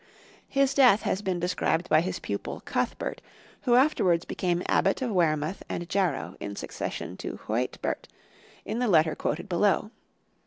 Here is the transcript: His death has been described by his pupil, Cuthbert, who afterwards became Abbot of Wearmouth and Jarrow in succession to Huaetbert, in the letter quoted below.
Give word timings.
His 0.47 0.73
death 0.73 1.03
has 1.03 1.21
been 1.21 1.39
described 1.39 1.87
by 1.87 2.01
his 2.01 2.17
pupil, 2.17 2.63
Cuthbert, 2.65 3.21
who 3.65 3.75
afterwards 3.75 4.25
became 4.25 4.63
Abbot 4.67 4.99
of 5.03 5.11
Wearmouth 5.11 5.61
and 5.69 5.87
Jarrow 5.87 6.35
in 6.39 6.55
succession 6.55 7.15
to 7.17 7.37
Huaetbert, 7.45 8.05
in 8.65 8.79
the 8.79 8.87
letter 8.87 9.13
quoted 9.13 9.47
below. 9.47 9.91